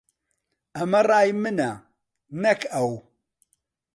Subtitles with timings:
[0.75, 1.71] ئەمە ڕای منە،
[2.41, 2.89] نەک ئەو.